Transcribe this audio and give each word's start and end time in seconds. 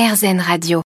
RZN 0.00 0.40
Radio. 0.40 0.80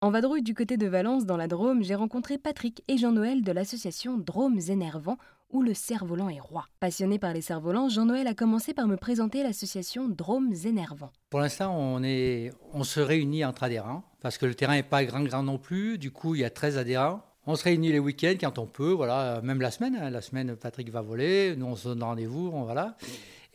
En 0.00 0.10
vadrouille 0.10 0.42
du 0.42 0.52
côté 0.52 0.76
de 0.76 0.88
Valence, 0.88 1.24
dans 1.26 1.36
la 1.36 1.46
Drôme, 1.46 1.84
j'ai 1.84 1.94
rencontré 1.94 2.38
Patrick 2.38 2.82
et 2.88 2.98
Jean-Noël 2.98 3.42
de 3.42 3.52
l'association 3.52 4.18
Drômes 4.18 4.58
Énervants, 4.68 5.16
où 5.50 5.62
le 5.62 5.74
cerf-volant 5.74 6.28
est 6.28 6.40
roi. 6.40 6.64
Passionné 6.80 7.20
par 7.20 7.32
les 7.32 7.40
cerfs-volants, 7.40 7.88
Jean-Noël 7.88 8.26
a 8.26 8.34
commencé 8.34 8.74
par 8.74 8.88
me 8.88 8.96
présenter 8.96 9.44
l'association 9.44 10.08
Drômes 10.08 10.52
Énervants. 10.64 11.12
Pour 11.30 11.38
l'instant, 11.38 11.72
on, 11.78 12.02
est, 12.02 12.50
on 12.72 12.82
se 12.82 12.98
réunit 12.98 13.44
entre 13.44 13.62
adhérents, 13.62 14.02
parce 14.20 14.38
que 14.38 14.46
le 14.46 14.56
terrain 14.56 14.74
n'est 14.74 14.82
pas 14.82 15.04
grand, 15.04 15.22
grand 15.22 15.44
non 15.44 15.58
plus. 15.58 15.96
Du 15.96 16.10
coup, 16.10 16.34
il 16.34 16.40
y 16.40 16.44
a 16.44 16.50
13 16.50 16.78
adhérents. 16.78 17.22
On 17.46 17.54
se 17.54 17.62
réunit 17.62 17.92
les 17.92 18.00
week-ends 18.00 18.34
quand 18.40 18.58
on 18.58 18.66
peut, 18.66 18.90
voilà, 18.90 19.40
même 19.42 19.60
la 19.60 19.70
semaine. 19.70 19.96
hein. 20.02 20.10
La 20.10 20.20
semaine, 20.20 20.56
Patrick 20.56 20.90
va 20.90 21.00
voler, 21.00 21.54
nous 21.56 21.66
on 21.66 21.76
se 21.76 21.88
donne 21.88 22.02
rendez-vous, 22.02 22.50
on- 22.52 22.64
voilà. 22.64 22.96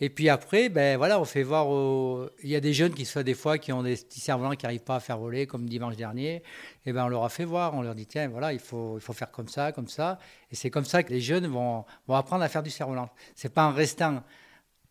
Et 0.05 0.09
puis 0.09 0.27
après, 0.27 0.67
ben 0.67 0.97
voilà, 0.97 1.17
on 1.17 1.23
fait 1.23 1.43
voir. 1.43 1.69
aux- 1.69 2.27
Il 2.43 2.49
y 2.49 2.57
a 2.57 2.59
des 2.59 2.73
jeunes 2.73 2.93
qui 2.93 3.05
sont 3.05 3.21
des 3.21 3.33
fois 3.35 3.57
qui 3.57 3.71
ont 3.71 3.83
des 3.83 3.95
petits 3.95 4.19
cerfs-volants 4.19 4.55
qui 4.55 4.65
n'arrivent 4.65 4.83
pas 4.83 4.97
à 4.97 4.99
faire 4.99 5.17
voler, 5.17 5.47
comme 5.47 5.65
dimanche 5.69 5.95
dernier. 5.95 6.43
Et 6.85 6.91
ben 6.91 7.05
on 7.05 7.07
leur 7.07 7.23
a 7.23 7.29
fait 7.29 7.45
voir, 7.45 7.73
on 7.73 7.81
leur 7.81 7.95
dit 7.95 8.05
tiens, 8.05 8.27
voilà, 8.27 8.51
il 8.51 8.59
faut, 8.59 8.97
il 8.97 9.01
faut 9.01 9.13
faire 9.13 9.31
comme 9.31 9.47
ça, 9.47 9.71
comme 9.71 9.87
ça. 9.87 10.19
Et 10.51 10.55
c'est 10.55 10.69
comme 10.69 10.83
ça 10.83 11.03
que 11.03 11.11
les 11.13 11.21
jeunes 11.21 11.47
vont, 11.47 11.85
vont 12.07 12.15
apprendre 12.15 12.43
à 12.43 12.49
faire 12.49 12.63
du 12.63 12.69
cerf-volant. 12.69 13.09
C'est 13.33 13.53
pas 13.53 13.65
en 13.65 13.71
restant 13.71 14.23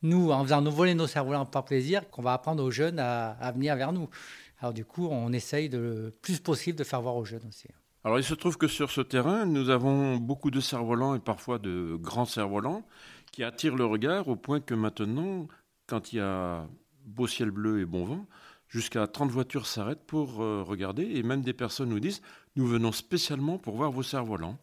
nous, 0.01 0.30
en 0.30 0.43
faisant 0.45 0.62
nous 0.62 0.73
voler 0.73 0.95
nos 0.95 1.06
cerfs-volants 1.06 1.45
par 1.45 1.65
plaisir, 1.67 2.09
qu'on 2.11 2.23
va 2.23 2.33
apprendre 2.33 2.65
aux 2.65 2.70
jeunes 2.70 2.98
à, 2.98 3.33
à 3.33 3.53
venir 3.53 3.77
vers 3.77 3.92
nous. 3.92 4.09
Alors 4.61 4.73
du 4.73 4.87
coup, 4.87 5.09
on 5.11 5.31
essaye 5.34 5.69
de, 5.69 5.79
le 5.79 6.15
plus 6.23 6.39
possible 6.41 6.79
de 6.79 6.84
faire 6.84 7.03
voir 7.03 7.17
aux 7.17 7.25
jeunes 7.27 7.47
aussi. 7.48 7.69
Alors 8.05 8.19
il 8.19 8.25
se 8.25 8.34
trouve 8.34 8.56
que 8.56 8.67
sur 8.67 8.91
ce 8.91 9.03
terrain, 9.03 9.45
nous 9.45 9.69
avons 9.69 10.17
beaucoup 10.17 10.51
de 10.51 10.61
cerfs-volants 10.61 11.15
et 11.15 11.20
parfois 11.20 11.59
de 11.59 11.97
grands 12.01 12.25
cerfs-volants 12.25 12.83
qui 13.32 13.42
attirent 13.42 13.77
le 13.77 13.86
regard 13.86 14.28
au 14.28 14.36
point 14.36 14.60
que 14.60 14.74
maintenant, 14.74 15.48
quand 15.86 16.12
il 16.12 16.16
y 16.16 16.20
a 16.20 16.68
beau 17.04 17.27
ciel 17.27 17.50
bleu 17.50 17.80
et 17.80 17.84
bon 17.84 18.05
vent, 18.05 18.27
jusqu'à 18.68 19.06
30 19.06 19.30
voitures 19.30 19.66
s'arrêtent 19.66 20.05
pour 20.06 20.42
euh, 20.42 20.62
regarder 20.62 21.02
et 21.02 21.22
même 21.22 21.42
des 21.42 21.52
personnes 21.52 21.88
nous 21.88 22.00
disent 22.00 22.22
nous 22.56 22.66
venons 22.66 22.92
spécialement 22.92 23.58
pour 23.58 23.77
voir 23.77 23.91
vos 23.91 24.02
cerfs-volants. 24.02 24.58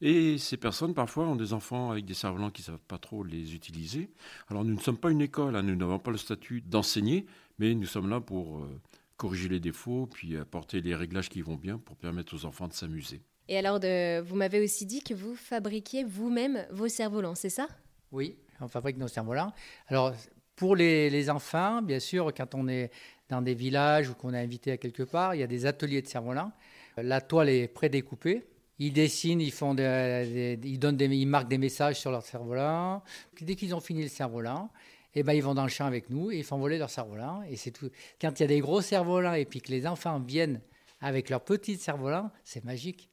Et 0.00 0.36
ces 0.38 0.56
personnes 0.56 0.94
parfois 0.94 1.26
ont 1.26 1.36
des 1.36 1.52
enfants 1.52 1.92
avec 1.92 2.04
des 2.04 2.14
cerfs-volants 2.14 2.50
qui 2.50 2.62
ne 2.62 2.66
savent 2.66 2.86
pas 2.88 2.98
trop 2.98 3.22
les 3.22 3.54
utiliser. 3.54 4.10
Alors 4.48 4.64
nous 4.64 4.74
ne 4.74 4.80
sommes 4.80 4.96
pas 4.96 5.10
une 5.10 5.20
école, 5.20 5.54
hein, 5.54 5.62
nous 5.62 5.76
n'avons 5.76 5.98
pas 5.98 6.10
le 6.10 6.16
statut 6.16 6.60
d'enseigner, 6.60 7.26
mais 7.58 7.74
nous 7.74 7.86
sommes 7.86 8.08
là 8.08 8.20
pour 8.20 8.58
euh, 8.58 8.80
corriger 9.16 9.48
les 9.48 9.60
défauts, 9.60 10.06
puis 10.06 10.36
apporter 10.36 10.80
les 10.80 10.94
réglages 10.94 11.28
qui 11.28 11.42
vont 11.42 11.56
bien 11.56 11.78
pour 11.78 11.96
permettre 11.96 12.34
aux 12.34 12.44
enfants 12.44 12.66
de 12.66 12.72
s'amuser. 12.72 13.20
Et 13.48 13.58
alors, 13.58 13.80
vous 14.24 14.36
m'avez 14.36 14.62
aussi 14.62 14.86
dit 14.86 15.02
que 15.02 15.14
vous 15.14 15.34
fabriquiez 15.34 16.04
vous-même 16.04 16.64
vos 16.70 16.88
cerfs-volants, 16.88 17.34
c'est 17.34 17.50
ça? 17.50 17.68
Oui, 18.12 18.36
on 18.60 18.68
fabrique 18.68 18.98
nos 18.98 19.08
cerfs-volants. 19.08 19.52
Alors, 19.88 20.14
pour 20.54 20.76
les, 20.76 21.30
enfants, 21.30 21.82
bien 21.82 21.98
sûr, 21.98 22.32
quand 22.34 22.54
on 22.54 22.68
est 22.68 22.90
dans 23.28 23.42
des 23.42 23.54
villages 23.54 24.10
ou 24.10 24.14
qu'on 24.14 24.34
est 24.34 24.38
invité 24.38 24.72
à 24.72 24.76
quelque 24.76 25.02
part, 25.02 25.34
il 25.34 25.40
y 25.40 25.42
a 25.42 25.46
des 25.46 25.66
ateliers 25.66 26.02
de 26.02 26.06
cerfs-volants. 26.06 26.52
La 26.98 27.20
toile 27.22 27.48
est 27.48 27.68
prédécoupée. 27.68 28.44
Ils 28.78 28.92
dessinent, 28.92 29.40
ils, 29.40 29.52
font 29.52 29.74
des, 29.74 30.58
ils, 30.62 30.78
donnent 30.78 31.00
ils 31.00 31.26
marquent 31.26 31.48
des 31.48 31.58
messages 31.58 32.00
sur 32.00 32.10
leur 32.10 32.22
cerf-volant. 32.22 33.02
Dès 33.40 33.54
qu'ils 33.54 33.74
ont 33.74 33.80
fini 33.80 34.02
le 34.02 34.08
cerf-volant, 34.08 34.70
eh 35.14 35.22
ben, 35.22 35.32
ils 35.32 35.42
vont 35.42 35.54
dans 35.54 35.62
le 35.62 35.68
champ 35.68 35.86
avec 35.86 36.10
nous 36.10 36.30
et 36.30 36.38
ils 36.38 36.44
font 36.44 36.58
voler 36.58 36.78
leur 36.78 36.90
cerf-volant. 36.90 37.42
Et 37.48 37.56
c'est 37.56 37.70
tout. 37.70 37.90
Quand 38.20 38.38
il 38.38 38.42
y 38.42 38.44
a 38.44 38.48
des 38.48 38.60
gros 38.60 38.80
cerfs-volants 38.80 39.34
et 39.34 39.44
puis 39.44 39.60
que 39.60 39.70
les 39.70 39.86
enfants 39.86 40.18
viennent 40.18 40.60
avec 41.00 41.30
leurs 41.30 41.44
petits 41.44 41.76
cerfs-volants, 41.76 42.30
c'est 42.44 42.64
magique. 42.64 43.08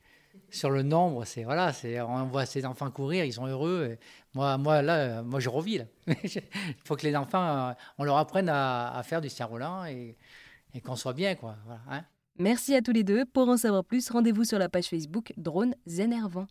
Sur 0.51 0.71
le 0.71 0.81
nombre, 0.81 1.25
c'est 1.25 1.43
voilà, 1.43 1.73
c'est 1.73 2.01
on 2.01 2.25
voit 2.25 2.45
ces 2.45 2.65
enfants 2.65 2.89
courir, 2.89 3.23
ils 3.25 3.33
sont 3.33 3.45
heureux. 3.45 3.97
Moi, 4.33 4.57
moi 4.57 4.81
là, 4.81 5.21
moi 5.21 5.39
je 5.39 5.49
revis. 5.49 5.81
Il 6.07 6.43
faut 6.83 6.95
que 6.95 7.05
les 7.05 7.15
enfants, 7.15 7.69
euh, 7.69 7.73
on 7.97 8.03
leur 8.03 8.17
apprenne 8.17 8.49
à, 8.49 8.99
faire 9.03 9.21
du 9.21 9.29
cerf-volant 9.29 9.85
et, 9.85 10.17
et 10.73 10.81
qu'on 10.81 10.95
soit 10.95 11.13
bien 11.13 11.35
quoi. 11.35 11.55
Hein. 11.89 12.03
Merci 12.37 12.73
à 12.73 12.81
tous 12.81 12.93
les 12.93 13.03
deux. 13.03 13.25
Pour 13.25 13.47
en 13.49 13.57
savoir 13.57 13.83
plus, 13.83 14.09
rendez-vous 14.09 14.43
sur 14.43 14.57
la 14.57 14.69
page 14.69 14.85
Facebook 14.85 15.33
Drone 15.37 15.75
Énervants. 15.85 16.47